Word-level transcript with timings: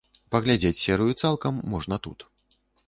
Паглядзець 0.35 0.79
серыю 0.85 1.13
цалкам 1.21 1.61
можна 1.77 1.95
тут. 2.07 2.19